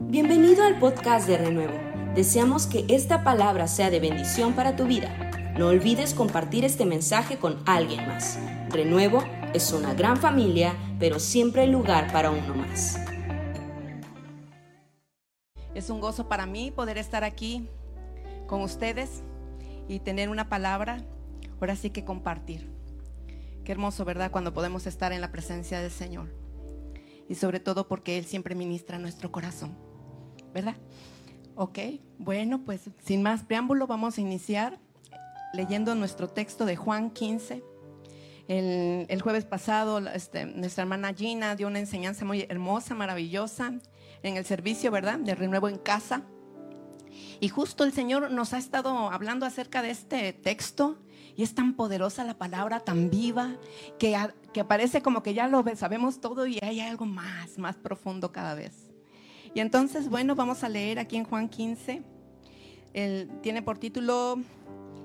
[0.00, 1.74] Bienvenido al podcast de Renuevo.
[2.14, 5.12] Deseamos que esta palabra sea de bendición para tu vida.
[5.58, 8.38] No olvides compartir este mensaje con alguien más.
[8.70, 9.24] Renuevo
[9.54, 12.96] es una gran familia, pero siempre hay lugar para uno más.
[15.74, 17.68] Es un gozo para mí poder estar aquí
[18.46, 19.24] con ustedes
[19.88, 21.02] y tener una palabra,
[21.60, 22.70] ahora sí que compartir.
[23.64, 24.30] Qué hermoso, ¿verdad?
[24.30, 26.28] Cuando podemos estar en la presencia del Señor.
[27.28, 29.76] Y sobre todo porque Él siempre ministra nuestro corazón,
[30.58, 30.76] ¿verdad?
[31.54, 31.78] Ok,
[32.18, 34.78] bueno, pues sin más preámbulo vamos a iniciar
[35.52, 37.62] leyendo nuestro texto de Juan 15.
[38.48, 43.74] El, jueves pasado este, nuestra hermana Gina dio una enseñanza muy hermosa, maravillosa
[44.22, 45.18] en el servicio, ¿verdad?
[45.18, 46.22] De renuevo en casa.
[47.40, 50.98] Y justo el Señor nos ha estado hablando acerca de este texto
[51.36, 53.56] y es tan poderosa la palabra, tan viva,
[53.98, 54.16] que,
[54.52, 58.54] que parece como que ya lo sabemos todo y hay algo más, más profundo cada
[58.54, 58.88] vez.
[59.54, 62.02] Y entonces, bueno, vamos a leer aquí en Juan 15.
[62.92, 64.36] Él tiene por título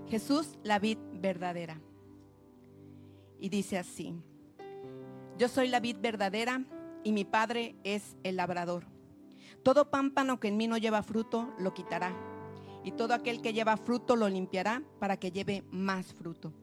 [0.10, 1.80] Jesús, la vid verdadera.
[3.40, 4.14] Y dice así,
[5.38, 6.64] yo soy la vid verdadera
[7.04, 8.86] y mi padre es el labrador.
[9.64, 12.14] Todo pámpano que en mí no lleva fruto, lo quitará
[12.84, 16.54] y todo aquel que lleva fruto lo limpiará para que lleve más fruto.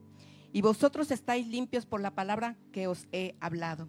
[0.52, 3.88] Y vosotros estáis limpios por la palabra que os he hablado.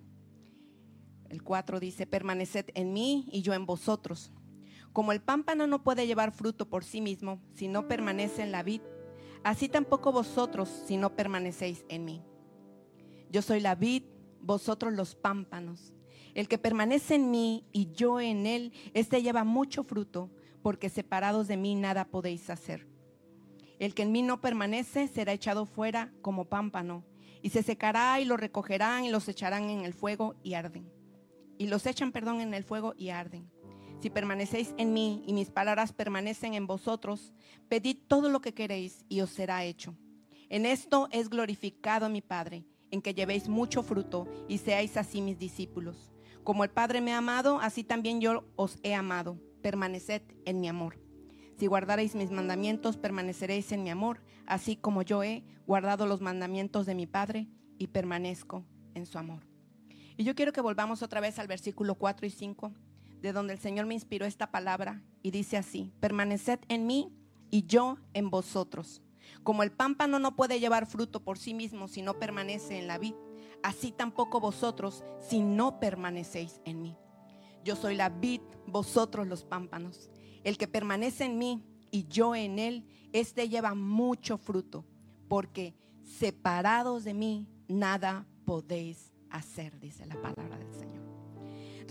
[1.31, 4.33] El 4 dice, permaneced en mí y yo en vosotros.
[4.91, 8.63] Como el pámpano no puede llevar fruto por sí mismo si no permanece en la
[8.63, 8.81] vid,
[9.41, 12.21] así tampoco vosotros si no permanecéis en mí.
[13.29, 14.03] Yo soy la vid,
[14.41, 15.93] vosotros los pámpanos.
[16.33, 20.29] El que permanece en mí y yo en él, este lleva mucho fruto
[20.61, 22.89] porque separados de mí nada podéis hacer.
[23.79, 27.05] El que en mí no permanece será echado fuera como pámpano,
[27.41, 31.00] y se secará y lo recogerán y los echarán en el fuego y arden.
[31.61, 33.47] Y los echan, perdón, en el fuego y arden.
[33.99, 37.33] Si permanecéis en mí y mis palabras permanecen en vosotros,
[37.69, 39.95] pedid todo lo que queréis y os será hecho.
[40.49, 45.37] En esto es glorificado mi Padre, en que llevéis mucho fruto y seáis así mis
[45.37, 46.11] discípulos.
[46.43, 50.67] Como el Padre me ha amado, así también yo os he amado permaneced en mi
[50.67, 50.99] amor.
[51.59, 56.87] Si guardaréis mis mandamientos, permaneceréis en mi amor, así como yo he guardado los mandamientos
[56.87, 59.50] de mi Padre y permanezco en su amor.
[60.21, 62.71] Y yo quiero que volvamos otra vez al versículo 4 y 5,
[63.23, 67.11] de donde el Señor me inspiró esta palabra y dice así, permaneced en mí
[67.49, 69.01] y yo en vosotros.
[69.41, 72.99] Como el pámpano no puede llevar fruto por sí mismo si no permanece en la
[72.99, 73.15] vid,
[73.63, 76.95] así tampoco vosotros si no permanecéis en mí.
[77.65, 80.11] Yo soy la vid, vosotros los pámpanos.
[80.43, 84.85] El que permanece en mí y yo en él, este lleva mucho fruto,
[85.27, 85.73] porque
[86.03, 91.01] separados de mí nada podéis hacer, dice la palabra del Señor.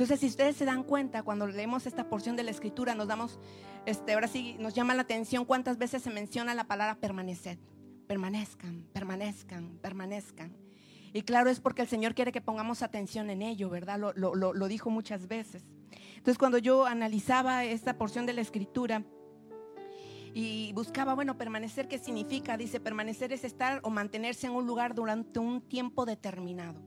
[0.01, 3.39] Entonces, si ustedes se dan cuenta, cuando leemos esta porción de la escritura, nos damos,
[3.85, 7.59] este, ahora sí, nos llama la atención cuántas veces se menciona la palabra permanecer.
[8.07, 10.57] Permanezcan, permanezcan, permanezcan.
[11.13, 13.99] Y claro, es porque el Señor quiere que pongamos atención en ello, ¿verdad?
[13.99, 15.65] Lo, dijo muchas veces.
[16.17, 19.05] Entonces, cuando yo analizaba esta porción de la escritura
[20.33, 22.57] y buscaba, bueno, permanecer, ¿qué significa?
[22.57, 26.81] Dice, permanecer es estar o mantenerse en un lugar durante un tiempo determinado.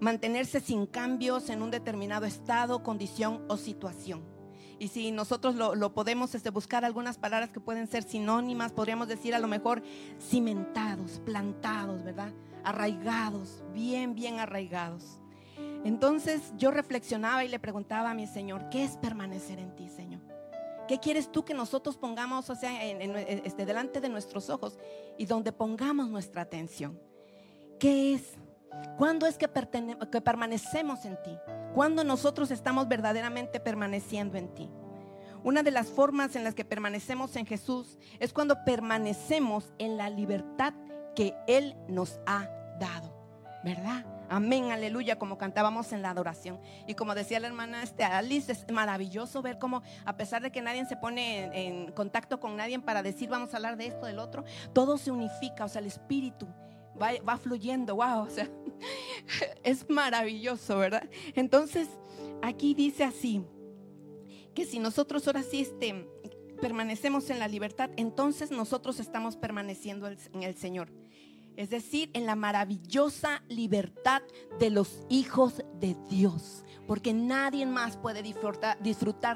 [0.00, 4.22] Mantenerse sin cambios en un determinado estado, condición o situación.
[4.78, 9.34] Y si nosotros lo, podemos este, buscar algunas palabras que pueden ser sinónimas, podríamos decir
[9.34, 9.82] a lo mejor
[10.20, 12.32] cimentados, plantados, ¿verdad?
[12.64, 15.20] arraigados, bien, bien arraigados.
[15.84, 20.20] Entonces yo reflexionaba y le preguntaba a mi Señor, ¿qué es permanecer en ti, Señor?
[20.86, 24.78] ¿Qué quieres tú que nosotros pongamos, o sea, este, delante de nuestros ojos
[25.18, 26.98] y donde pongamos nuestra atención?
[27.78, 28.36] ¿Qué es?
[28.96, 31.38] ¿Cuándo es que, permanecemos en ti?
[31.74, 34.70] ¿Cuándo nosotros estamos verdaderamente permaneciendo en ti?
[35.44, 40.10] Una de las formas en las que permanecemos en Jesús es cuando permanecemos en la
[40.10, 40.74] libertad
[41.14, 42.48] que Él nos ha
[42.80, 43.14] dado,
[43.62, 44.04] ¿verdad?
[44.30, 46.60] Amén, aleluya, como cantábamos en la adoración.
[46.86, 50.60] Y como decía la hermana este, Alice, es maravilloso ver cómo, a pesar de que
[50.60, 54.18] nadie se pone en, contacto con nadie para decir vamos a hablar de esto, del
[54.18, 54.44] otro,
[54.74, 56.46] todo se unifica, o sea, el espíritu
[56.98, 58.50] va, va fluyendo, wow, o sea,
[59.62, 61.08] es maravilloso, ¿verdad?
[61.34, 61.88] Entonces,
[62.42, 63.44] aquí dice así,
[64.54, 66.08] que si nosotros ahora sí este,
[66.60, 70.90] permanecemos en la libertad, entonces nosotros estamos permaneciendo en el Señor
[71.58, 74.22] es decir, en la maravillosa libertad
[74.60, 76.64] de los hijos de Dios.
[76.86, 78.78] Porque nadie más puede disfrutar,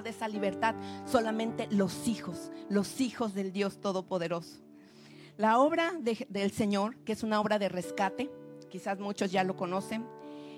[0.05, 4.63] de esa libertad, solamente los hijos, los hijos del Dios Todopoderoso.
[5.37, 8.31] La obra del Señor, que es una obra de rescate,
[8.71, 10.07] quizás muchos ya lo conocen,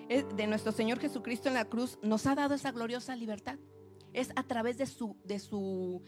[0.09, 3.59] de nuestro Señor Jesucristo en la cruz, nos ha dado esa gloriosa libertad.
[4.13, 6.03] Es a través de su, de su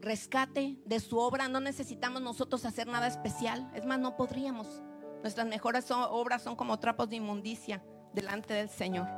[0.00, 1.48] rescate, de su obra.
[1.48, 3.70] No necesitamos nosotros hacer nada especial.
[3.74, 4.82] Es más, no podríamos.
[5.22, 7.82] Nuestras mejores obras son como trapos de inmundicia
[8.12, 9.08] delante del Señor.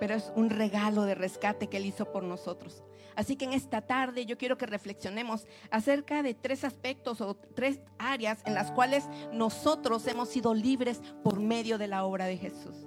[0.00, 2.82] Pero es un regalo de rescate que Él hizo por nosotros.
[3.16, 7.80] Así que en esta tarde yo quiero que reflexionemos acerca de tres aspectos o tres
[7.98, 12.86] áreas en las cuales nosotros hemos sido libres por medio de la obra de Jesús.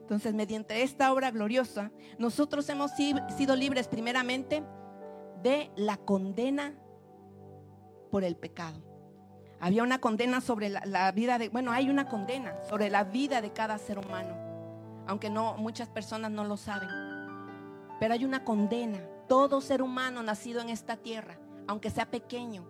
[0.00, 4.62] Entonces, mediante esta obra gloriosa, nosotros hemos sido libres primeramente
[5.42, 6.74] de la condena
[8.10, 8.80] por el pecado.
[9.60, 13.52] Había una condena sobre la, vida de, bueno, hay una condena sobre la vida de
[13.52, 14.36] cada ser humano,
[15.06, 16.88] aunque no muchas personas no lo saben.
[17.98, 19.00] Pero hay una condena.
[19.28, 22.64] Todo ser humano nacido en esta tierra, aunque sea pequeño,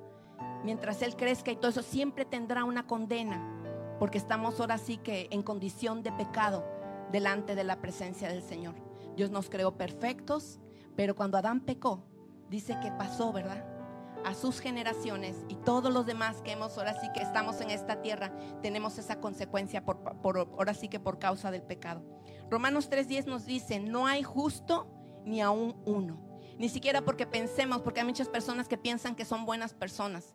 [0.65, 5.29] mientras él crezca y todo eso, siempre tendrá una condena, porque estamos ahora sí que
[5.31, 6.65] en condición de pecado
[7.12, 8.75] delante de la presencia del Señor.
[9.17, 10.61] Dios nos creó perfectos,
[10.94, 12.03] pero cuando Adán pecó,
[12.50, 13.65] dice que pasó, ¿verdad?
[14.25, 18.03] A sus generaciones y todos los demás que hemos ahora sí que estamos en esta
[18.03, 22.03] tierra, tenemos esa consecuencia por, ahora sí que por causa del pecado.
[22.50, 24.87] Romanos 3:10 nos dice, no hay justo
[25.25, 26.22] ni aún uno.
[26.58, 30.34] Ni siquiera porque pensemos, porque hay muchas personas que piensan que son buenas personas.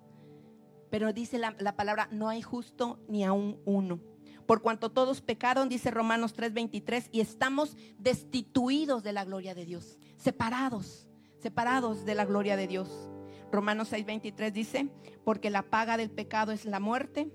[0.89, 3.99] Pero dice la, la palabra, no hay justo ni aún uno.
[4.45, 9.97] Por cuanto todos pecaron, dice Romanos 3:23, y estamos destituidos de la gloria de Dios,
[10.17, 11.07] separados
[11.41, 13.09] separados de la gloria de Dios.
[13.51, 14.89] Romanos 6:23 dice,
[15.25, 17.31] porque la paga del pecado es la muerte.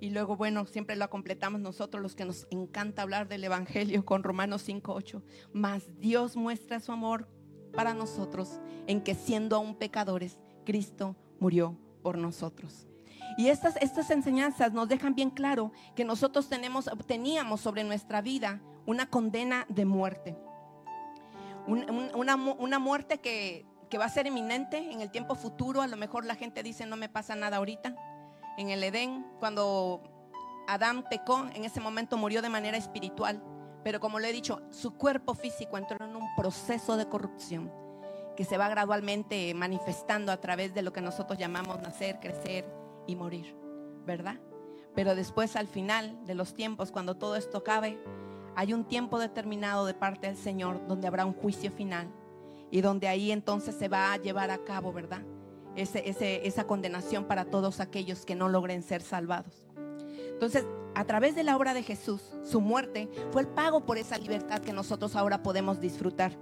[0.00, 4.22] Y luego, bueno, siempre lo completamos nosotros los que nos encanta hablar del Evangelio con
[4.22, 5.22] Romanos 5:8.
[5.52, 7.28] Mas Dios muestra su amor
[7.74, 12.86] para nosotros en que siendo aún pecadores, Cristo murió por nosotros.
[13.38, 18.60] Y estas, estas enseñanzas nos dejan bien claro que nosotros tenemos, teníamos sobre nuestra vida
[18.86, 20.36] una condena de muerte
[21.66, 25.82] una, muerte que, que va a ser inminente en el tiempo futuro.
[25.82, 27.94] A lo mejor la gente dice no me pasa nada ahorita.
[28.56, 30.02] En el Edén, cuando
[30.66, 33.42] Adán pecó, en ese momento murió de manera espiritual.
[33.82, 37.70] Pero como lo he dicho, su cuerpo físico entró en un proceso de corrupción
[38.36, 42.66] que se va gradualmente manifestando a través de lo que nosotros llamamos nacer, crecer
[43.06, 43.54] y morir,
[44.04, 44.40] ¿verdad?
[44.94, 48.00] Pero después al final de los tiempos, cuando todo esto acabe,
[48.56, 52.08] hay un tiempo determinado de parte del Señor donde habrá un juicio final
[52.70, 55.22] y donde ahí entonces se va a llevar a cabo, ¿verdad?
[55.76, 59.66] Esa condenación para todos aquellos que no logren ser salvados.
[60.32, 64.18] Entonces, a través de la obra de Jesús, su muerte fue el pago por esa
[64.18, 66.32] libertad que nosotros ahora podemos disfrutar.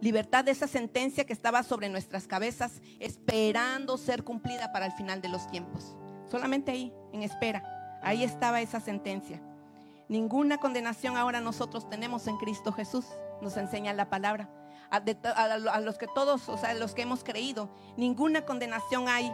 [0.00, 5.22] Libertad de esa sentencia que estaba sobre nuestras cabezas, esperando ser cumplida para el final
[5.22, 5.96] de los tiempos.
[6.30, 7.98] Solamente ahí, en espera.
[8.02, 9.40] Ahí estaba esa sentencia.
[10.08, 13.06] Ninguna condenación ahora nosotros tenemos en Cristo Jesús,
[13.40, 14.48] nos enseña la palabra.
[14.90, 19.32] A, los que todos, o sea, los que hemos creído, ninguna condenación hay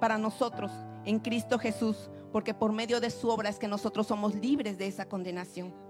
[0.00, 0.70] para nosotros
[1.04, 4.86] en Cristo Jesús, porque por medio de su obra es que nosotros somos libres de
[4.86, 5.87] esa condenación.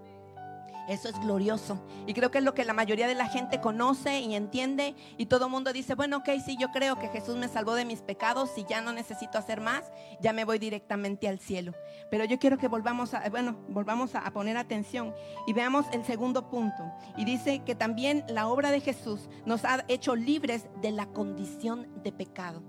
[0.89, 1.79] Eso es glorioso.
[2.07, 4.95] Y creo que es lo que la mayoría de la gente conoce y entiende.
[5.19, 7.85] Y todo el mundo dice, bueno, ok, sí, yo creo que Jesús me salvó de
[7.85, 8.51] mis pecados.
[8.55, 9.85] Si ya no necesito hacer más,
[10.21, 11.75] ya me voy directamente al cielo.
[12.11, 15.15] Pero yo quiero que volvamos a, bueno, volvamos a, poner atención
[15.47, 16.91] y veamos el segundo punto.
[17.17, 21.89] Y dice que también la obra de Jesús nos ha hecho libres de la condición
[22.03, 22.63] de pecado.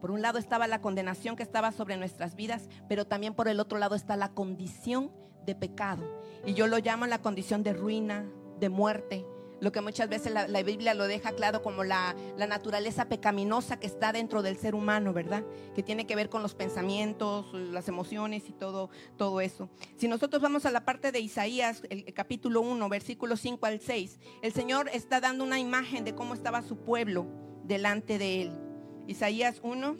[0.00, 3.60] Por un lado estaba la condenación que estaba sobre nuestras vidas, pero también por el
[3.60, 5.12] otro lado está la condición
[5.44, 6.02] de pecado.
[6.44, 8.26] Y yo lo llamo la condición de ruina,
[8.58, 9.26] de muerte.
[9.60, 14.12] Lo que muchas veces la, Biblia lo deja claro como la, naturaleza pecaminosa que está
[14.12, 15.44] dentro del ser humano, ¿verdad?
[15.76, 19.68] Que tiene que ver con los pensamientos, las emociones y todo, todo eso.
[19.96, 23.78] Si nosotros vamos a la parte de Isaías, el, el capítulo 1, versículos 5 al
[23.78, 27.26] 6, el Señor está dando una imagen de cómo estaba su pueblo
[27.62, 28.58] delante de él.
[29.06, 29.96] Isaías 1,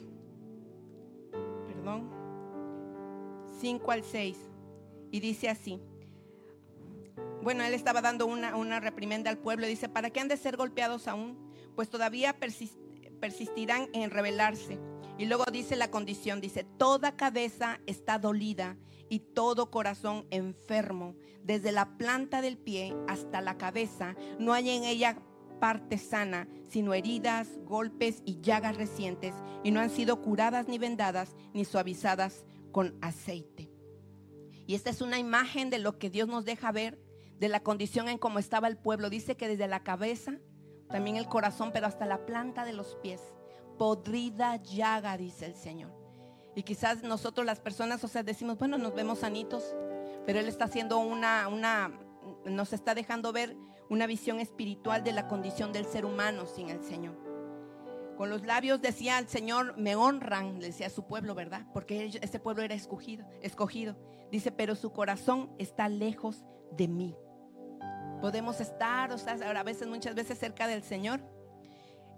[1.67, 2.09] perdón,
[3.61, 4.52] 5 al 6.
[5.13, 5.79] Y dice así.
[7.43, 9.67] Bueno, él estaba dando una, una reprimenda al pueblo.
[9.67, 11.37] Dice, ¿para qué han de ser golpeados aún?
[11.75, 12.35] Pues todavía
[13.19, 14.79] persistirán en rebelarse.
[15.19, 18.75] Y luego dice la condición, dice, toda cabeza está dolida
[19.07, 24.83] y todo corazón enfermo, desde la planta del pie hasta la cabeza, no hay en
[24.83, 25.19] ella
[25.59, 31.35] parte sana, sino heridas, golpes y llagas recientes, y no han sido curadas ni vendadas,
[31.53, 33.72] ni suavizadas con aceite.
[34.65, 36.99] Y esta es una imagen de lo que Dios nos deja ver,
[37.39, 39.09] de la condición en cómo estaba el pueblo.
[39.09, 40.39] Dice que desde la cabeza,
[40.89, 43.21] también el corazón, pero hasta la planta de los pies,
[43.77, 45.91] podrida llaga, dice el Señor.
[46.55, 49.75] Y quizás nosotros las personas, o sea, decimos, bueno, nos vemos sanitos,
[50.25, 51.99] pero Él está haciendo una, una,
[52.45, 53.57] nos está dejando ver
[53.89, 57.32] una visión espiritual de la condición del ser humano sin el Señor.
[58.17, 61.65] Con los labios decía al Señor, me honran, le decía a su pueblo, ¿verdad?
[61.73, 63.95] Porque ese pueblo era escogido, escogido.
[64.31, 67.15] Dice, pero su corazón está lejos de mí.
[68.21, 71.21] Podemos estar, o sea, a veces, muchas veces cerca del Señor.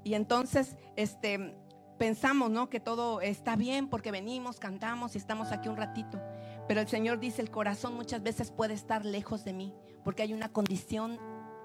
[0.03, 1.57] Y entonces, este,
[1.97, 2.69] pensamos, ¿no?
[2.69, 6.21] Que todo está bien porque venimos, cantamos y estamos aquí un ratito.
[6.67, 9.73] Pero el Señor dice, el corazón muchas veces puede estar lejos de mí
[10.03, 11.19] porque hay una condición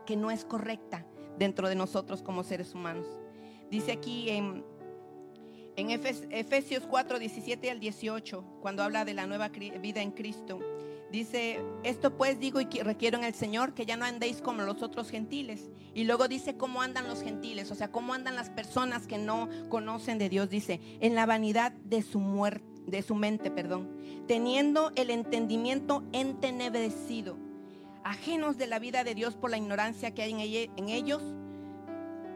[0.06, 1.04] que no es correcta
[1.38, 3.06] dentro de nosotros como seres humanos.
[3.70, 4.64] Dice aquí en,
[5.76, 10.58] Efesios 4, 17 al 18, cuando habla de la nueva vida en Cristo,
[11.12, 14.82] dice, esto pues digo y requiero en el Señor que ya no andéis como los
[14.82, 15.70] otros gentiles.
[15.94, 19.48] Y luego dice cómo andan los gentiles, o sea, cómo andan las personas que no
[19.68, 20.50] conocen de Dios.
[20.50, 23.88] Dice, en la vanidad de su muerte, de su mente, perdón,
[24.26, 27.38] teniendo el entendimiento entenebrecido,
[28.02, 31.22] ajenos de la vida de Dios por la ignorancia que hay en ellos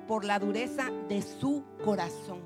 [0.06, 2.40] por la dureza de su corazón.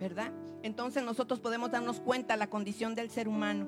[0.00, 0.32] ¿Verdad?
[0.62, 3.66] Entonces nosotros podemos darnos cuenta la condición del ser humano,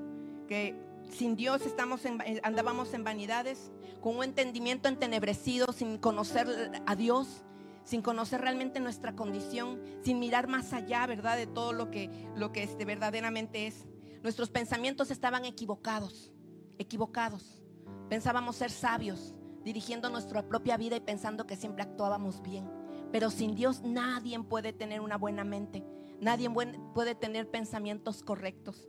[0.49, 0.75] que
[1.11, 6.47] sin Dios estamos eh, andábamos en vanidades, con un entendimiento entenebrecido, sin conocer
[6.87, 7.45] a Dios,
[7.85, 11.37] sin conocer realmente nuestra condición, sin mirar más allá, ¿verdad?
[11.37, 13.87] De todo lo que, lo que este, verdaderamente es.
[14.23, 16.33] Nuestros pensamientos estaban equivocados,
[16.79, 17.63] equivocados.
[18.09, 19.35] Pensábamos ser sabios,
[19.65, 22.71] dirigiendo nuestra propia vida y pensando que siempre actuábamos bien.
[23.13, 25.85] Pero sin Dios nadie puede tener una buena mente,
[26.21, 26.49] nadie
[26.95, 28.89] puede tener pensamientos correctos.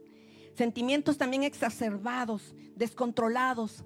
[0.53, 3.85] Sentimientos también exacerbados, descontrolados.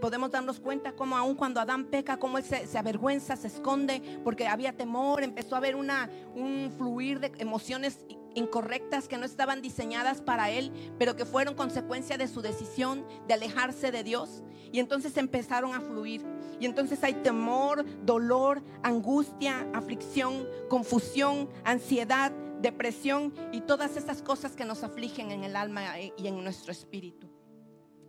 [0.00, 4.46] podemos darnos cuenta cómo aun cuando Adán peca, cómo él se, avergüenza, se esconde, porque
[4.46, 10.20] había temor, empezó a haber una, un fluir de emociones incorrectas que no estaban diseñadas
[10.20, 14.42] para él, pero que fueron consecuencia de su decisión de alejarse de Dios.
[14.72, 16.24] Y entonces empezaron a fluir.
[16.60, 24.64] Y entonces hay temor, dolor, angustia, aflicción, confusión, ansiedad, depresión y todas esas cosas que
[24.64, 27.28] nos afligen en el alma y en nuestro espíritu.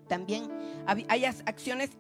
[0.08, 0.50] También
[0.86, 1.92] hay acciones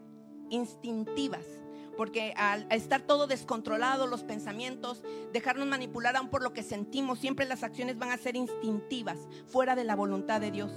[0.49, 1.62] instintivas
[1.97, 7.45] porque al estar todo descontrolado, los pensamientos, dejarnos manipular aún por lo que sentimos, siempre
[7.45, 10.71] las acciones van a ser instintivas, fuera de la voluntad de Dios,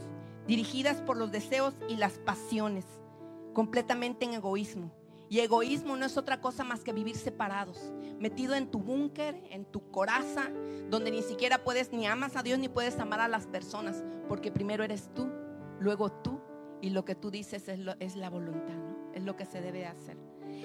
[0.47, 2.85] dirigidas por los deseos y las pasiones,
[3.53, 4.93] completamente en egoísmo.
[5.29, 9.65] Y egoísmo no es otra cosa más que vivir separados, metido en tu búnker, en
[9.65, 10.51] tu coraza,
[10.89, 14.53] donde ni siquiera puedes ni amas a Dios ni puedes amar a las personas, porque
[14.53, 15.29] primero eres tú,
[15.81, 16.41] luego tú,
[16.81, 18.77] y lo que tú dices es, la voluntad,
[19.15, 20.17] es lo que se debe hacer.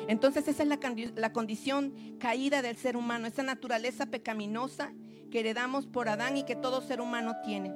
[0.08, 0.70] Entonces esa es
[1.16, 4.94] la, condición caída del ser humano, esa naturaleza pecaminosa
[5.30, 7.74] que heredamos por Adán y que todo ser humano tiene.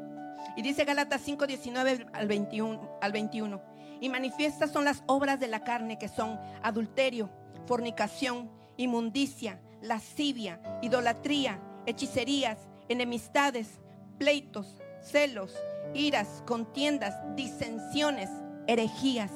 [0.57, 3.61] Y dice Gálatas 5, 19 al 21, al 21.
[4.01, 7.29] Y manifiestas son las obras de la carne que son adulterio,
[7.65, 12.57] fornicación, inmundicia, lascivia, idolatría, hechicerías,
[12.89, 13.79] enemistades,
[14.17, 15.55] pleitos, celos,
[15.93, 18.29] iras, contiendas, disensiones,
[18.67, 19.31] herejías,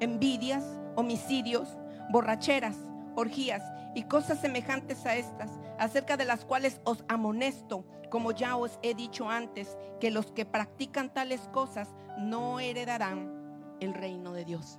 [0.00, 0.64] envidias,
[0.96, 1.76] homicidios,
[2.12, 2.76] borracheras,
[3.16, 3.62] orgías
[3.94, 8.94] y cosas semejantes a estas, acerca de las cuales os amonesto, como ya os he
[8.94, 11.88] dicho antes, que los que practican tales cosas
[12.18, 14.78] no heredarán el reino de Dios.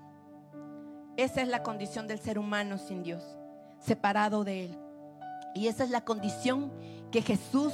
[1.17, 3.37] Esa es la condición del ser humano sin Dios,
[3.79, 4.79] separado de Él.
[5.55, 6.71] Y esa es la condición
[7.11, 7.73] que Jesús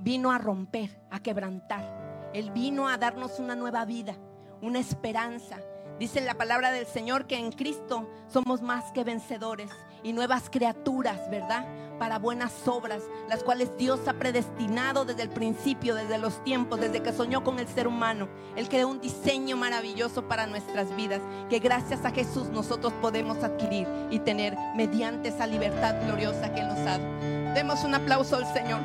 [0.00, 2.30] vino a romper, a quebrantar.
[2.32, 4.16] Él vino a darnos una nueva vida,
[4.62, 5.58] una esperanza,
[5.98, 9.70] Dice la palabra del Señor que en Cristo somos más que vencedores
[10.02, 11.64] y nuevas criaturas, ¿verdad?
[12.00, 17.00] Para buenas obras, las cuales Dios ha predestinado desde el principio, desde los tiempos, desde
[17.00, 18.28] que soñó con el ser humano.
[18.56, 23.86] Él creó un diseño maravilloso para nuestras vidas, que gracias a Jesús nosotros podemos adquirir
[24.10, 27.54] y tener mediante esa libertad gloriosa que Él nos ha dado.
[27.54, 28.80] Demos un aplauso al Señor,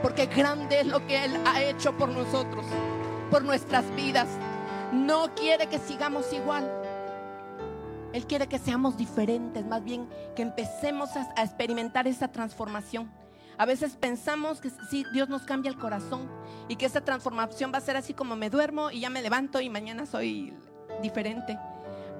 [0.00, 2.64] porque grande es lo que Él ha hecho por nosotros,
[3.30, 4.28] por nuestras vidas
[4.92, 6.70] no quiere que sigamos igual.
[8.12, 10.06] Él quiere que seamos diferentes, más bien
[10.36, 13.10] que empecemos a, experimentar esa transformación.
[13.56, 16.28] A veces pensamos que si Dios nos cambia el corazón
[16.68, 19.60] y que esa transformación va a ser así como me duermo y ya me levanto
[19.60, 20.54] y mañana soy
[21.00, 21.58] diferente.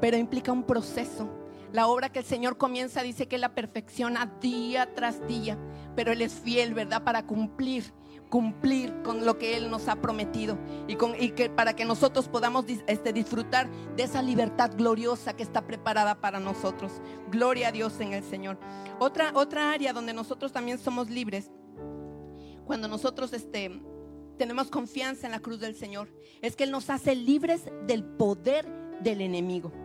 [0.01, 1.29] Pero implica un proceso.
[1.73, 5.59] La obra que el Señor comienza dice que la perfecciona día tras día,
[5.95, 7.03] pero Él es fiel, ¿verdad?
[7.03, 7.93] Para cumplir
[8.33, 10.57] cumplir con lo que Él nos ha prometido
[10.89, 15.43] y, con, y que para que nosotros podamos este, disfrutar de esa libertad gloriosa que
[15.43, 16.93] está preparada para nosotros.
[17.31, 18.59] Gloria a Dios en el Señor.
[18.99, 21.51] Otra, otra área donde nosotros también somos libres,
[22.65, 23.83] cuando nosotros este,
[24.39, 26.09] tenemos confianza en la cruz del Señor,
[26.41, 28.67] es que Él nos hace libres del poder
[29.03, 29.82] del enemigo.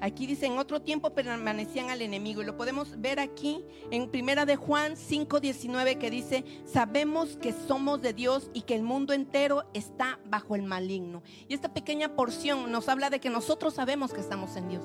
[0.00, 2.42] Aquí dice, en otro tiempo permanecían al enemigo.
[2.42, 8.02] Y lo podemos ver aquí en primera de Juan 5:19 que dice, sabemos que somos
[8.02, 11.22] de Dios y que el mundo entero está bajo el maligno.
[11.48, 14.84] Y esta pequeña porción nos habla de que nosotros sabemos que estamos en Dios.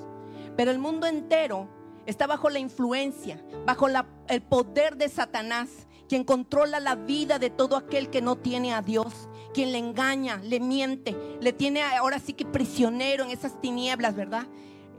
[0.55, 1.69] Pero el mundo entero
[2.05, 3.87] está bajo la influencia, bajo
[4.27, 5.69] el poder de Satanás,
[6.07, 10.37] quien controla la vida de todo aquel que no tiene a Dios, quien le engaña,
[10.37, 14.47] le miente, le tiene ahora sí que prisionero en esas tinieblas, ¿verdad?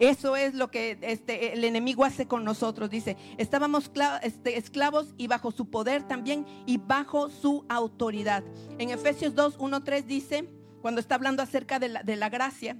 [0.01, 2.89] Eso es lo que este, el enemigo hace con nosotros.
[2.89, 3.91] Dice, estábamos
[4.23, 8.43] este, esclavos y bajo su poder también y bajo su autoridad.
[8.79, 10.49] En Efesios 2, 1, 3 dice,
[10.81, 12.79] cuando está hablando acerca de la, de la gracia,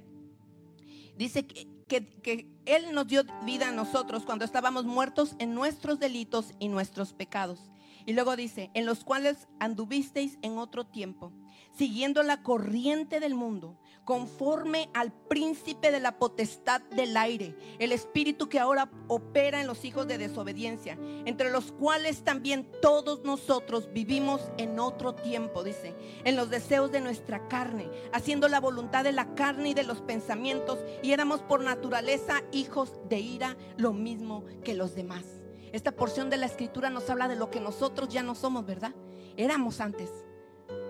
[1.15, 6.55] dice que, que, Él nos dio vida a nosotros cuando estábamos muertos en nuestros delitos
[6.57, 7.69] y nuestros pecados.
[8.07, 11.31] Y luego dice, en los cuales anduvisteis en otro tiempo,
[11.77, 13.77] siguiendo la corriente del mundo
[14.11, 19.85] conforme al príncipe de la potestad del aire, el espíritu que ahora opera en los
[19.85, 26.35] hijos de desobediencia, entre los cuales también todos nosotros vivimos en otro tiempo, dice, en
[26.35, 30.79] los deseos de nuestra carne, haciendo la voluntad de la carne y de los pensamientos,
[31.01, 35.23] y éramos por naturaleza hijos de ira, lo mismo que los demás.
[35.71, 38.93] Esta porción de la escritura nos habla de lo que nosotros ya no somos, ¿verdad?
[39.37, 40.09] Éramos antes,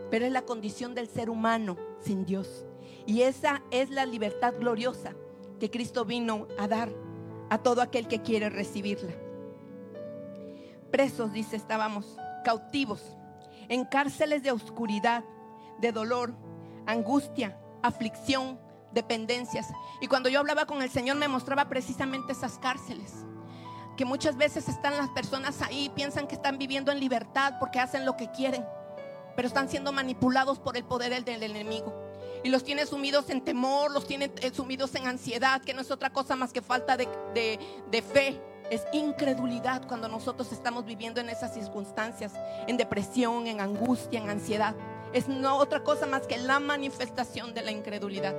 [0.10, 2.66] pero es la condición del ser humano sin Dios.
[3.06, 5.14] Y esa es la libertad gloriosa
[5.60, 6.90] que Cristo vino a dar
[7.50, 9.14] a todo aquel que quiere recibirla.
[10.92, 13.16] Presos, dice, estábamos cautivos,
[13.70, 15.24] en cárceles de oscuridad,
[15.80, 16.34] de dolor,
[16.86, 18.60] angustia, aflicción,
[18.92, 19.68] dependencias.
[20.02, 23.26] Y cuando yo hablaba con el Señor me mostraba precisamente esas cárceles.
[23.98, 28.06] Que muchas veces están las personas ahí, piensan que están viviendo en libertad porque hacen
[28.06, 28.66] lo que quieren,
[29.36, 32.11] pero están siendo manipulados por el poder del enemigo
[32.44, 35.92] y los tiene sumidos en temor, los tiene eh, sumidos en ansiedad, que no es
[35.92, 37.60] otra cosa más que falta de,
[38.14, 38.42] fe.
[38.70, 42.34] Es incredulidad cuando nosotros estamos viviendo en esas circunstancias,
[42.68, 44.76] en depresión, en angustia, en ansiedad.
[45.14, 48.34] Es no otra cosa más que la manifestación de la incredulidad,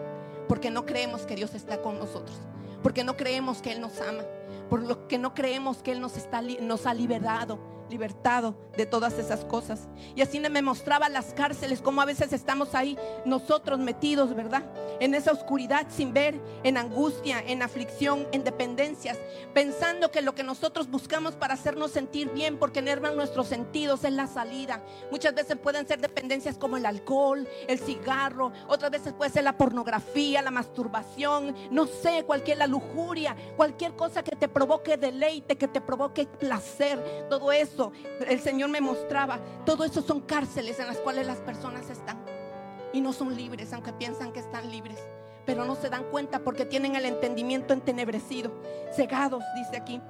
[0.49, 2.37] porque no creemos que Dios está con nosotros,
[2.83, 4.25] porque no creemos que Él nos ama,
[4.71, 7.59] por lo que no creemos que Él nos, está, nos ha liberado
[7.93, 9.89] libertado de todas esas cosas.
[10.17, 14.65] Y así me mostraba las cárceles, como a veces estamos ahí nosotros metidos, ¿verdad?
[14.99, 19.19] En esa oscuridad sin ver, en angustia, en aflicción, en dependencias,
[19.53, 24.13] pensando que lo que nosotros buscamos para hacernos sentir bien, porque enervan nuestros sentidos, es
[24.13, 24.83] la salida.
[25.11, 29.59] Muchas veces pueden ser dependencias como el alcohol, el cigarro, otras veces puede ser la
[29.59, 35.69] pornografía, la masturbación, no sé, cualquier la lujuria, cualquier cosa que te provoque deleite, que
[35.69, 37.82] te provoque placer, todo eso
[38.27, 42.19] el Señor me mostraba, todo eso son cárceles en las cuales las personas están.
[42.93, 44.99] Y no son libres, aunque piensan que están libres,
[45.47, 48.53] pero no se dan cuenta porque tienen el entendimiento entenebrecido,
[48.95, 50.01] cegados, dice aquí,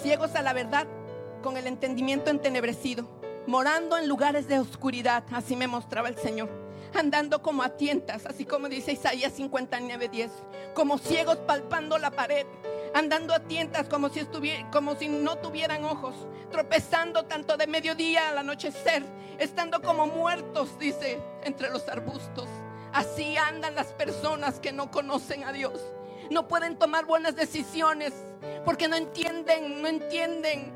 [0.00, 0.86] ciegos a la verdad
[1.42, 3.08] con el entendimiento entenebrecido,
[3.46, 6.48] morando en lugares de oscuridad, así me mostraba el Señor.
[6.94, 10.30] Andando como a tientas, así como dice Isaías 59, 10,
[10.74, 12.46] como ciegos palpando la pared,
[12.96, 14.26] andando a tientas como si,
[14.72, 16.14] como si no tuvieran ojos,
[16.50, 19.04] tropezando tanto de mediodía al anochecer,
[19.38, 22.48] estando como muertos, dice, entre los arbustos.
[22.94, 25.78] Así andan las personas que no conocen a Dios.
[26.30, 28.14] No pueden tomar buenas decisiones
[28.64, 30.72] porque no entienden, no entienden,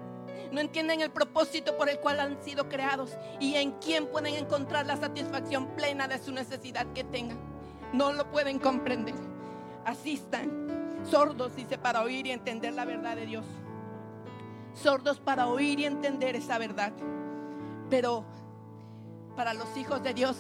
[0.52, 4.87] no entienden el propósito por el cual han sido creados y en quién pueden encontrar
[4.87, 7.38] la satisfacción plena de su necesidad que tengan.
[7.94, 9.14] No lo pueden comprender.
[9.87, 13.44] Así están Sordos, dice, para oír y entender la verdad de Dios.
[14.74, 16.92] Sordos para oír y entender esa verdad.
[17.88, 18.24] Pero
[19.36, 20.36] para los hijos de Dios,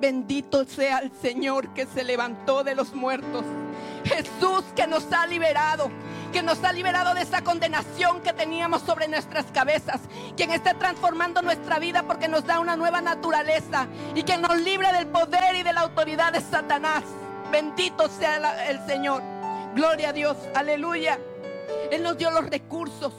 [0.00, 3.44] bendito sea el Señor que se levantó de los muertos.
[4.04, 5.90] Jesús que nos ha liberado,
[6.32, 10.00] que nos ha liberado de esa condenación que teníamos sobre nuestras cabezas,
[10.36, 14.92] quien está transformando nuestra vida porque nos da una nueva naturaleza y que nos libre
[14.92, 17.04] del poder y de la autoridad de Satanás.
[17.50, 19.33] Bendito sea el Señor.
[19.74, 21.18] Gloria a Dios, aleluya.
[21.90, 23.12] Él nos dio los recursos,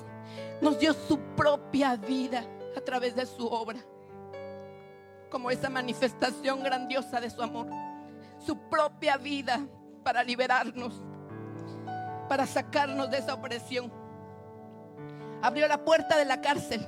[0.62, 2.46] nos dio su propia vida
[2.78, 3.80] a través de su obra,
[5.30, 7.68] como esa manifestación grandiosa de su amor.
[8.40, 9.68] Su propia vida
[10.04, 11.02] para liberarnos,
[12.30, 13.92] para sacarnos de esa opresión.
[15.42, 16.88] Abrió la puerta de la cárcel,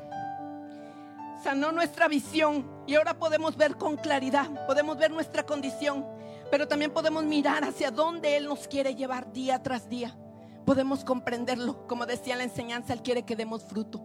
[1.43, 6.16] sanó nuestra visión y ahora podemos ver con claridad, podemos ver nuestra condición
[6.49, 10.17] pero también podemos mirar hacia dónde Él nos quiere llevar día tras día.
[10.65, 11.88] Podemos comprenderlo.
[11.88, 14.01] Como decía la enseñanza, Él quiere que demos fruto.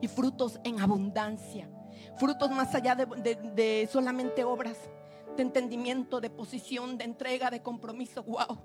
[0.00, 1.70] Y frutos en abundancia.
[2.18, 4.76] Frutos más allá de, solamente obras.
[5.36, 8.22] de entendimiento, de posición, de entrega, de compromiso.
[8.24, 8.58] ¡Wow!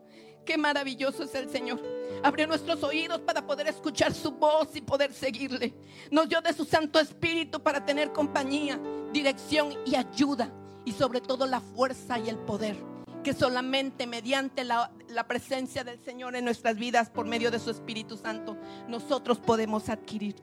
[0.44, 1.80] Qué maravilloso es el Señor.
[2.24, 5.76] Abrió nuestros oídos para poder escuchar su voz y poder seguirle.
[6.12, 8.80] Nos dio de su Santo Espíritu para tener compañía,
[9.14, 10.52] dirección y ayuda.
[10.86, 12.95] Y sobre todo la fuerza y el poder
[13.26, 14.92] que solamente mediante la,
[15.28, 18.56] presencia del Señor en nuestras vidas por medio de su Espíritu Santo
[18.88, 20.36] nosotros podemos adquirir.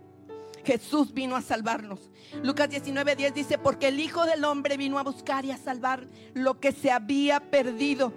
[0.64, 2.10] Jesús vino a salvarnos.
[2.42, 6.08] Lucas 19, 10 dice, porque el Hijo del Hombre vino a buscar y a salvar
[6.34, 8.12] lo que se había perdido,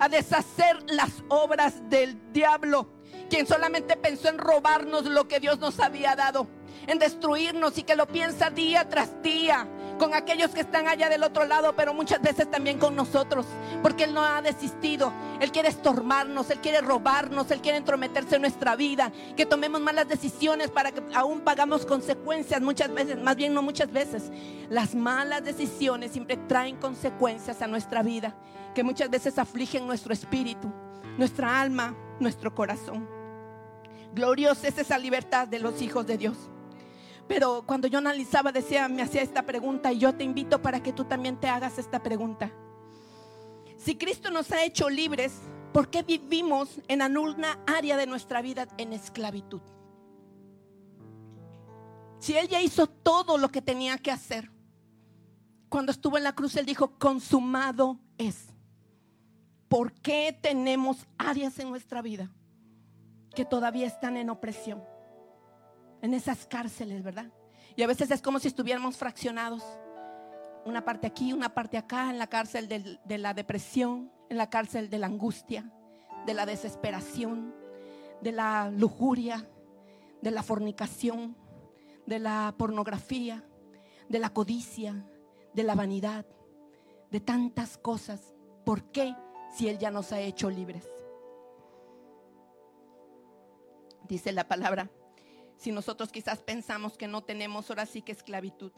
[0.00, 2.90] a deshacer las obras del diablo,
[3.28, 6.48] quien solamente pensó en robarnos lo que Dios nos había dado,
[6.86, 9.66] en destruirnos y que lo piensa día tras día
[10.00, 13.44] con aquellos que están allá del otro lado, pero muchas veces también con nosotros,
[13.82, 15.12] porque Él no ha desistido.
[15.40, 20.08] Él quiere estormarnos, Él quiere robarnos, Él quiere entrometerse en nuestra vida, que tomemos malas
[20.08, 24.32] decisiones para que aún pagamos consecuencias muchas veces, más bien no muchas veces.
[24.70, 28.34] Las malas decisiones siempre traen consecuencias a nuestra vida,
[28.74, 30.72] que muchas veces afligen nuestro espíritu,
[31.18, 33.06] nuestra alma, nuestro corazón.
[34.14, 36.36] Gloriosa es esa libertad de los hijos de Dios.
[37.30, 40.92] Pero cuando yo analizaba, decía, me hacía esta pregunta y yo te invito para que
[40.92, 42.50] tú también te hagas esta pregunta.
[43.76, 45.34] Si Cristo nos ha hecho libres,
[45.72, 49.60] ¿por qué vivimos en una área de nuestra vida en esclavitud?
[52.18, 54.50] Si Él ya hizo todo lo que tenía que hacer,
[55.68, 58.46] cuando estuvo en la cruz, Él dijo, consumado es.
[59.68, 62.28] ¿Por qué tenemos áreas en nuestra vida
[63.36, 64.89] que todavía están en opresión?
[66.02, 67.30] En esas cárceles, ¿verdad?
[67.76, 69.62] Y a veces es como si estuviéramos fraccionados.
[70.64, 74.90] Una parte aquí, una parte acá, en la cárcel de, la depresión, en la cárcel
[74.90, 75.72] de la angustia,
[76.26, 77.54] de la desesperación,
[78.20, 79.48] de la lujuria,
[80.20, 81.36] de la fornicación,
[82.06, 83.44] de la pornografía,
[84.08, 85.06] de la codicia,
[85.54, 86.26] de la vanidad,
[87.10, 88.34] de tantas cosas.
[88.64, 89.14] ¿Por qué
[89.54, 90.86] si Él ya nos ha hecho libres?
[94.06, 94.90] Dice la palabra
[95.60, 98.72] si nosotros quizás pensamos que no tenemos ahora sí que esclavitud.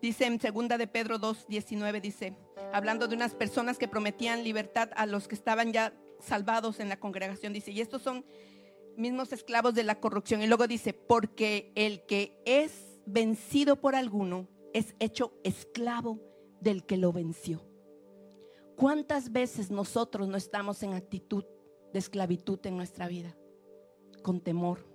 [0.00, 2.34] Dice en segunda de Pedro 2, 19, dice,
[2.72, 6.98] hablando de unas personas que prometían libertad a los que estaban ya salvados en la
[6.98, 8.24] congregación, dice, y estos son
[8.96, 10.40] mismos esclavos de la corrupción.
[10.40, 16.20] Y luego dice, porque el que es vencido por alguno es hecho esclavo
[16.60, 17.62] del que lo venció.
[18.76, 21.44] ¿Cuántas veces nosotros no estamos en actitud
[21.92, 23.36] de esclavitud en nuestra vida?
[24.22, 24.91] Con temor,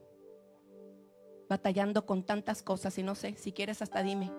[1.49, 4.31] batallando con tantas cosas y no sé, si quieres hasta dime,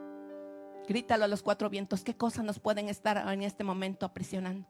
[0.87, 4.67] grítalo a los cuatro vientos, ¿qué cosas nos pueden estar en este momento aprisionando?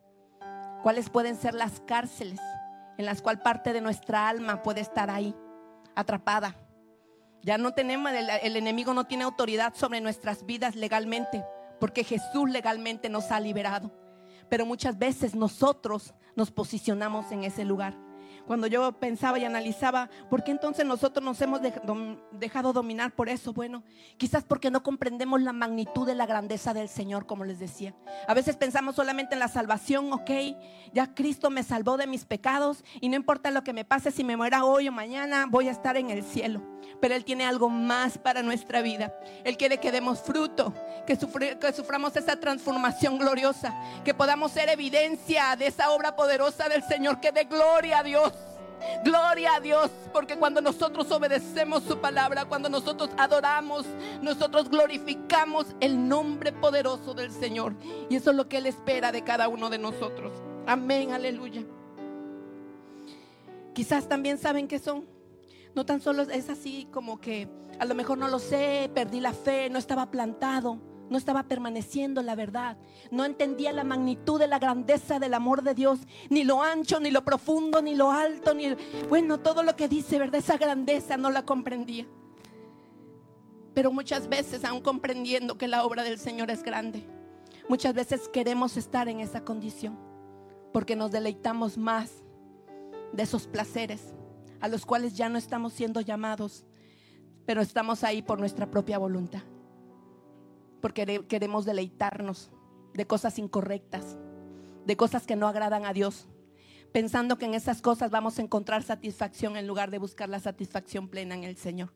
[0.83, 2.41] ¿Cuáles pueden ser las cárceles
[2.97, 5.35] en las cuales parte de nuestra alma puede estar ahí,
[5.95, 6.57] atrapada?
[7.43, 11.45] Ya no tenemos, el, el enemigo no tiene autoridad sobre nuestras vidas legalmente,
[11.81, 13.93] porque Jesús legalmente nos ha liberado.
[14.49, 18.08] Pero muchas veces nosotros nos posicionamos en ese lugar
[18.49, 21.61] cuando yo pensaba y analizaba, ¿por qué entonces nosotros nos hemos
[22.33, 23.53] dejado dominar por eso?
[23.53, 23.85] Bueno,
[24.17, 27.95] quizás porque no comprendemos la magnitud de la grandeza del Señor, como les decía.
[28.27, 30.31] A veces pensamos solamente en la salvación, ok,
[30.95, 34.25] ya Cristo me salvó de mis pecados y no importa lo que me pase, si
[34.25, 36.63] me muera hoy o mañana, voy a estar en el cielo.
[37.03, 39.13] Pero Él tiene algo más para nuestra vida.
[39.45, 40.73] Él quiere que demos fruto,
[41.07, 41.17] que,
[41.73, 47.31] suframos esa transformación gloriosa, que podamos ser evidencia de esa obra poderosa del Señor, que
[47.31, 48.33] dé gloria a Dios.
[49.05, 53.87] Gloria a Dios, porque cuando nosotros obedecemos su palabra, cuando nosotros adoramos,
[54.23, 57.75] nosotros glorificamos el nombre poderoso del Señor.
[58.09, 60.33] Y eso es lo que Él espera de cada uno de nosotros.
[60.67, 61.63] Amén, aleluya.
[63.75, 65.07] Quizás también saben que son.
[65.75, 69.33] No tan solo es así como que a lo mejor no lo sé, perdí la
[69.33, 70.79] fe, no estaba plantado
[71.11, 72.77] no estaba permaneciendo la verdad,
[73.11, 77.11] no entendía la magnitud de la grandeza del amor de Dios, ni lo ancho, ni
[77.11, 78.75] lo profundo, ni lo alto, ni
[79.09, 80.37] bueno, todo lo que dice, ¿verdad?
[80.37, 82.07] Esa grandeza no la comprendía.
[83.75, 87.07] Pero muchas veces, aún comprendiendo que la obra del Señor es grande,
[87.69, 89.99] muchas veces queremos estar en esa condición,
[90.73, 92.25] porque nos deleitamos más
[93.13, 94.15] de esos placeres
[94.61, 96.65] a los cuales ya no estamos siendo llamados,
[97.47, 99.43] pero estamos ahí por nuestra propia voluntad
[100.81, 102.51] porque queremos deleitarnos
[102.95, 104.17] de cosas incorrectas,
[104.87, 106.29] de cosas que no agradan a Dios,
[106.93, 111.09] pensando que en esas cosas vamos a encontrar satisfacción en lugar de buscar la satisfacción
[111.09, 111.93] plena en el Señor.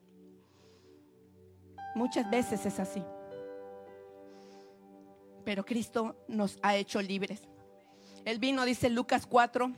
[1.95, 3.03] Muchas veces es así.
[5.45, 7.49] Pero Cristo nos ha hecho libres.
[8.25, 9.73] Él vino, dice Lucas 4,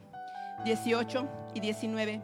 [0.65, 2.23] 18 y 19.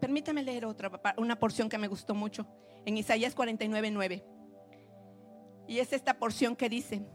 [0.00, 2.46] Permítame leer otra, una porción que me gustó mucho.
[2.84, 4.37] En Isaías 49, 9.
[5.68, 7.06] Y es esta porción que dice,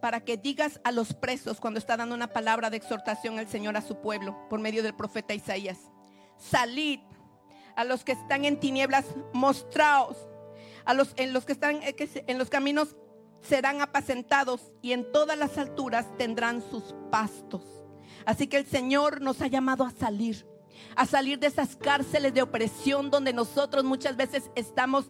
[0.00, 3.76] para que digas a los presos cuando está dando una palabra de exhortación el Señor
[3.76, 5.78] a su pueblo por medio del profeta Isaías.
[6.38, 6.98] Salid
[7.76, 10.16] a los que están en tinieblas, mostraos.
[10.84, 11.94] A los en los que están eh,
[12.26, 12.96] en los caminos
[13.42, 17.62] serán apacentados y en todas las alturas tendrán sus pastos.
[18.24, 20.46] Así que el Señor nos ha llamado a salir,
[20.96, 25.08] a salir de esas cárceles de opresión donde nosotros muchas veces estamos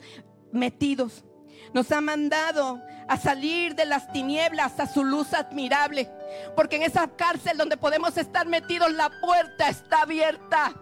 [0.51, 1.25] metidos.
[1.73, 6.09] Nos ha mandado a salir de las tinieblas a su luz admirable.
[6.57, 10.73] Porque en esa cárcel donde podemos estar metidos, la puerta está abierta.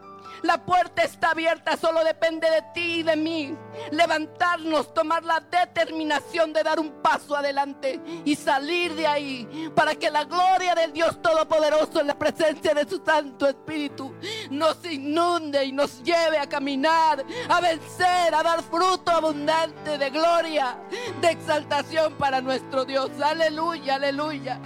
[0.43, 3.57] La puerta está abierta, solo depende de ti y de mí.
[3.91, 10.11] Levantarnos, tomar la determinación de dar un paso adelante y salir de ahí para que
[10.11, 14.15] la gloria del Dios Todopoderoso en la presencia de su Santo Espíritu
[14.51, 20.79] nos inunde y nos lleve a caminar, a vencer, a dar fruto abundante de gloria,
[21.21, 23.11] de exaltación para nuestro Dios.
[23.23, 24.59] Aleluya, aleluya.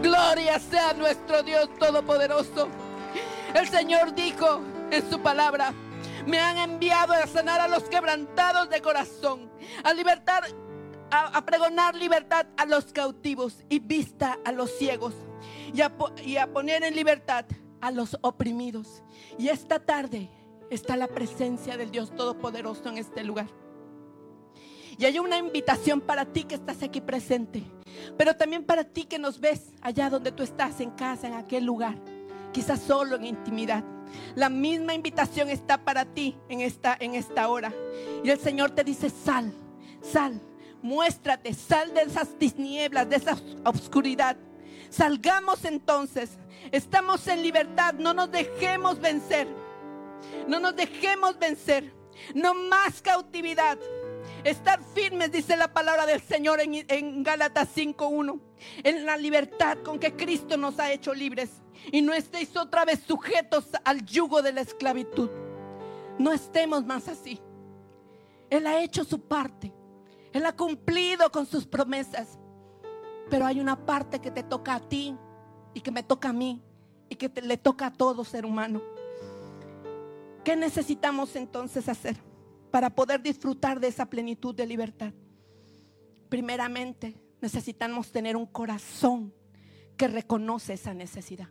[0.00, 2.68] Gloria sea nuestro Dios Todopoderoso.
[3.54, 5.72] El Señor dijo, en su palabra.
[6.26, 9.50] Me han enviado a sanar a los quebrantados de corazón,
[9.82, 10.44] a libertar,
[11.10, 15.14] a, pregonar libertad a los cautivos y vista a los ciegos
[15.72, 15.92] y a,
[16.24, 17.44] y a poner en libertad
[17.80, 19.02] a los oprimidos.
[19.38, 20.28] Y esta tarde
[20.70, 23.48] está la presencia del Dios Todopoderoso en este lugar.
[24.98, 27.62] Y hay una invitación para ti que estás aquí presente,
[28.16, 31.64] pero también para ti que nos ves allá donde tú estás, en casa, en aquel
[31.64, 31.94] lugar,
[32.52, 33.84] quizás solo en intimidad.
[34.34, 37.72] La misma invitación está para ti en esta, en esta hora.
[38.24, 39.52] Y el Señor te dice, sal,
[40.00, 40.40] sal,
[40.82, 44.36] muéstrate, sal de esas tinieblas, de esa oscuridad.
[44.90, 46.38] Salgamos entonces.
[46.72, 47.94] Estamos en libertad.
[47.94, 49.48] No nos dejemos vencer.
[50.46, 51.92] No nos dejemos vencer.
[52.34, 53.78] No más cautividad.
[54.44, 58.40] Estar firmes, dice la palabra del Señor en, en Gálatas 5.1.
[58.84, 61.50] En la libertad con que Cristo nos ha hecho libres
[61.92, 65.30] y no estéis otra vez sujetos al yugo de la esclavitud.
[66.18, 67.40] No estemos más así.
[68.50, 69.72] Él ha hecho su parte.
[70.32, 72.38] Él ha cumplido con sus promesas.
[73.30, 75.16] Pero hay una parte que te toca a ti
[75.74, 76.62] y que me toca a mí
[77.08, 78.82] y que le toca a todo ser humano.
[80.44, 82.27] ¿Qué necesitamos entonces hacer
[82.70, 85.12] para poder disfrutar de esa plenitud de libertad?
[86.28, 89.32] Primeramente, necesitamos tener un corazón
[89.96, 91.48] que reconoce esa necesidad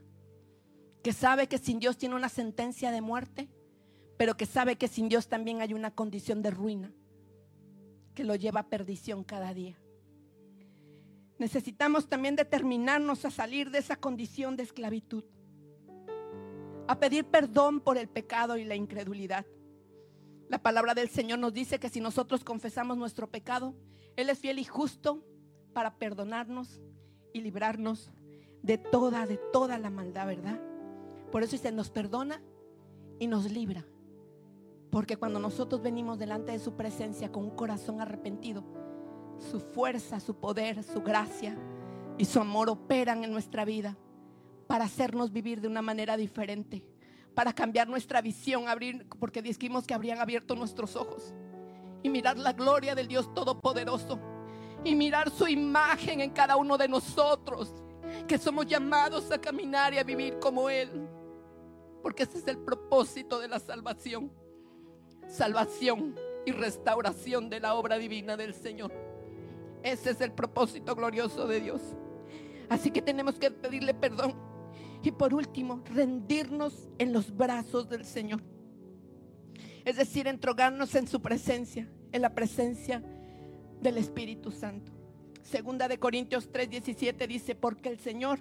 [1.07, 3.47] que sabe que sin Dios tiene una sentencia de muerte,
[4.17, 6.91] pero que sabe que sin Dios también hay una condición de ruina
[8.13, 9.79] que lo lleva a perdición cada día.
[11.39, 15.23] Necesitamos también determinarnos a salir de esa condición de esclavitud,
[16.89, 19.45] a pedir perdón por el pecado y la incredulidad.
[20.49, 23.73] La palabra del Señor nos dice que si nosotros confesamos nuestro pecado,
[24.15, 25.23] Él es fiel y justo
[25.73, 26.81] para perdonarnos
[27.33, 28.11] y librarnos
[28.63, 30.61] de toda, de toda la maldad, ¿verdad?
[31.31, 32.41] Por eso se nos perdona
[33.19, 33.85] y nos libra.
[34.89, 38.63] Porque cuando nosotros venimos delante de su presencia con un corazón arrepentido,
[39.37, 41.57] su fuerza, su poder, su gracia
[42.17, 43.97] y su amor operan en nuestra vida
[44.65, 46.83] para hacernos vivir de una manera diferente,
[47.37, 51.35] para cambiar nuestra visión, abrir, porque dijimos que habrían abierto nuestros ojos
[52.01, 54.19] y mirar la gloria del Dios Todopoderoso
[54.83, 57.71] y mirar su imagen en cada uno de nosotros,
[58.27, 61.07] que somos llamados a caminar y a vivir como Él.
[62.01, 64.31] Porque ese es el propósito de la salvación.
[65.27, 68.91] Salvación y restauración de la obra divina del Señor.
[69.83, 71.81] Ese es el propósito glorioso de Dios.
[72.67, 74.56] Así que tenemos que pedirle perdón.
[75.03, 78.41] Y por último, rendirnos en los brazos del Señor.
[79.85, 83.03] Es decir, entrogarnos en su presencia, en la presencia
[83.81, 84.91] del Espíritu Santo.
[85.43, 88.39] Segunda de Corintios 3:17 dice, porque el Señor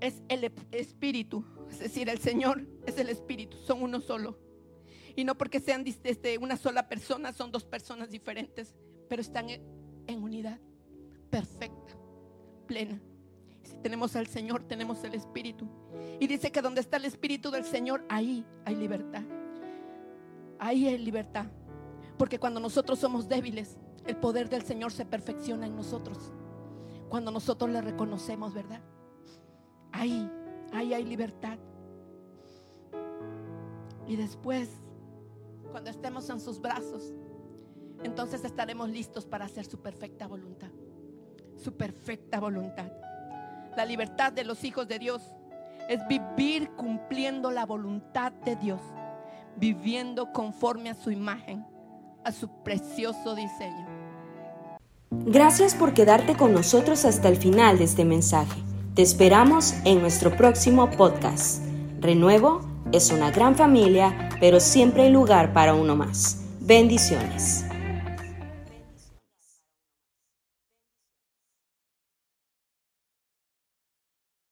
[0.00, 4.38] es el Espíritu es decir, el Señor es el Espíritu, son uno solo.
[5.16, 8.74] Y no porque sean desde una sola persona, son dos personas diferentes,
[9.08, 10.60] pero están en unidad
[11.30, 11.94] perfecta,
[12.66, 13.00] plena.
[13.82, 15.66] Tenemos al Señor, tenemos el Espíritu.
[16.20, 19.22] Y dice que donde está el Espíritu del Señor, ahí hay libertad.
[20.58, 21.46] Ahí hay libertad.
[22.16, 26.32] Porque cuando nosotros somos débiles, el poder del Señor se perfecciona en nosotros.
[27.08, 28.80] Cuando nosotros le reconocemos, ¿verdad?
[29.90, 30.30] Ahí
[30.72, 31.58] ahí hay libertad.
[34.06, 34.68] Y después,
[35.70, 37.12] cuando estemos en sus brazos,
[38.02, 40.70] entonces estaremos listos para hacer su perfecta voluntad.
[41.56, 42.90] Su perfecta voluntad.
[43.76, 45.22] La libertad de los hijos de Dios
[45.88, 48.80] es vivir cumpliendo la voluntad de Dios,
[49.56, 51.64] viviendo conforme a su imagen,
[52.24, 53.86] a su precioso diseño.
[55.10, 58.60] Gracias por quedarte con nosotros hasta el final de este mensaje.
[58.94, 61.64] Te esperamos en nuestro próximo podcast.
[62.00, 62.60] Renuevo
[62.92, 66.44] es una gran familia, pero siempre hay lugar para uno más.
[66.60, 67.64] Bendiciones.